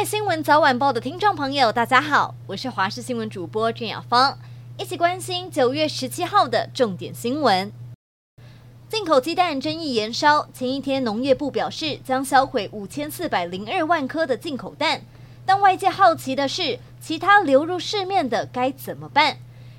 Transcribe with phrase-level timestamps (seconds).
[0.00, 4.38] 位新闻早晚报的听众朋友，大家好，我是华视新闻主播郑雅芳，
[4.78, 7.70] 一起关心九月十七号的重点新闻。
[8.88, 15.02] 进口鸡蛋争议延烧，前一天农业部表示将销毁五千四百零二万颗的进口蛋，
[15.44, 19.36] 但外界好奇的是，其他流入市面的该怎么办？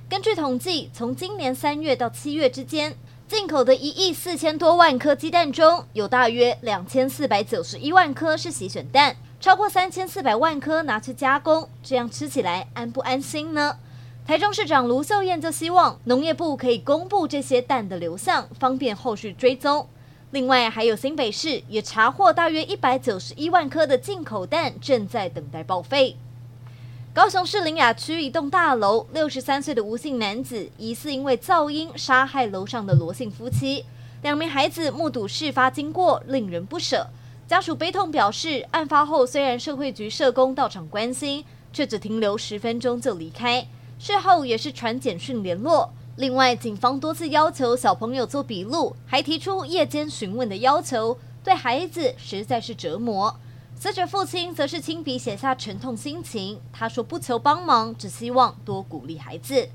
[0.08, 2.96] 根据统计，从今年三月到七月之间，
[3.28, 9.16] 进口的一亿四千多万颗鸡蛋中，有大约两千四百九十一万颗是洗选蛋。
[9.42, 13.76] 超过三千四百万颗拿去加工，这样吃起来安不安心呢？
[14.24, 19.88] 台中市长卢秀燕就希望农业部可以公布这些蛋的流向，方便后续追踪。
[20.30, 26.16] 另外，还有新北市也查获大约一百九十一万颗的进口蛋正在等待报废。
[27.12, 33.86] 高雄市林雅区一栋大楼，六十三岁的吴姓男子疑似因为噪音杀害楼上的罗姓夫妻，
[34.22, 37.08] 两名孩子目睹事发经过，令人不舍。
[37.52, 43.68] 家属悲痛表示，案发后虽然社会局社工到场关心，却只停留十分钟就离开。
[44.00, 45.92] 事后也是传简讯联络。
[46.16, 53.36] 另外，警方多次要求小朋友做笔录，还提出夜间询问的要求，对孩子实在是折磨。
[53.76, 59.68] 死者父亲则是亲笔写下沉痛心情，他说不求帮忙，只希望多鼓励孩子。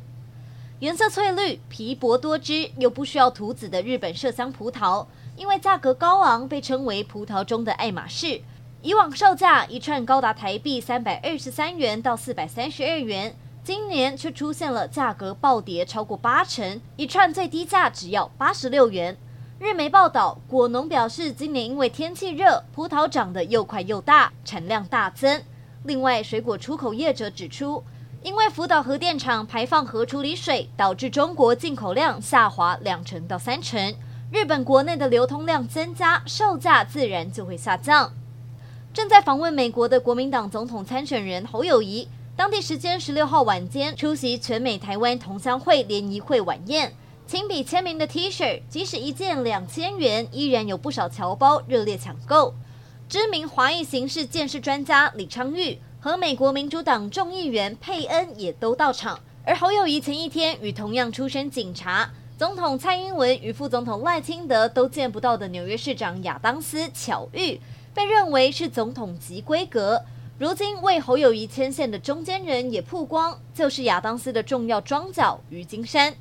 [0.81, 5.07] 颜色翠绿、皮薄多汁又不需要涂籽的日本麝香葡萄。
[5.35, 8.43] 因为价格高昂，被称为葡萄中的爱马仕。
[8.83, 19.17] 以往售价一串高达台币三百二十三元到四百三十二元，今年却出现了价格暴跌超过八成，一串最低价只要八十六元。
[19.59, 25.43] 日媒报道，果农表示，今年因为天气热，葡萄长得又快又大，产量大增。
[25.85, 27.83] 另外，水果出口业者指出，
[28.27, 33.95] 因为福岛核电厂排放核处理水，导致中国进口量下滑两成到三成。
[34.33, 38.13] 日本国内的流通量增加，售价自然就会下降。
[38.93, 46.93] 正在访问美国的国民党总统参选人侯友谊，当地时间十六号晚间出席全美台湾同乡会联谊会晚宴，
[47.29, 52.55] 亲笔签名的 T 恤，即使一件两千元，依然有不少侨胞热烈抢购。
[53.09, 62.09] 知名华裔刑事鉴识专家李昌钰和美国民主党众议员佩恩也都到场，而侯友谊前一天与同样出身警察。
[62.39, 67.61] 总统蔡英文与副总统赖清德都见不到的纽约市长亚当斯巧遇，
[67.93, 70.01] 被认为是总统级规格。
[70.39, 76.15] 如今为侯友谊牵线的中间人也曝光，就是亚当斯的重要庄脚于金山。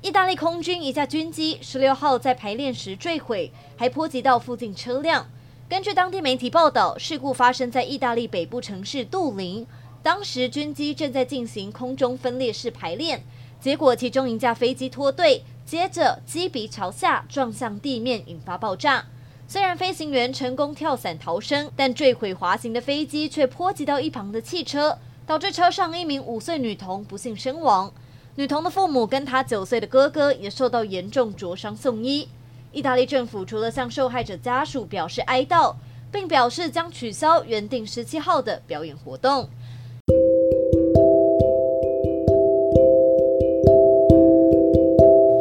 [0.00, 5.26] 意大利空军一架军机十六号在排练时坠毁，还波及到附近车辆。
[5.72, 9.66] 根据当地媒体报道，事故发生在意大利北部城市杜林，
[10.02, 13.24] 当时军机正在进行空中分列式排练。
[13.58, 19.06] 结果，其中一架飞机脱队，接着机鼻朝下撞向地面，引发爆炸。
[19.48, 27.90] 虽然飞行员成功跳伞逃生，但坠毁滑行的飞机却波及到一旁的汽车，导致车上一名五岁女童不幸身亡。
[28.34, 32.28] 女童的父母跟她九岁的哥哥也受到严重灼伤送医。
[32.72, 35.74] 意大利政府除了向受害者家属表示哀悼，
[36.10, 39.48] 并表示将取消原定十七号的表演活动。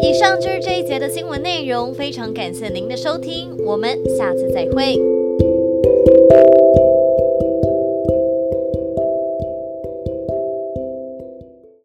[0.01, 5.20] 以上就是这一节的新闻内容，非常感谢您的收听，我们下次再会。